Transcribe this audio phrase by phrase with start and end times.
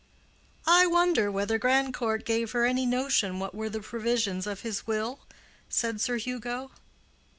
[0.65, 5.19] "I wonder whether Grandcourt gave her any notion what were the provisions of his will?"
[5.69, 6.71] said Sir Hugo.